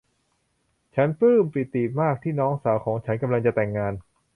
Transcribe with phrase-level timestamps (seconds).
[0.95, 3.93] ฉันปลื้มปิติมากที่น้องสาวของฉันกำลังจะแต่งงาน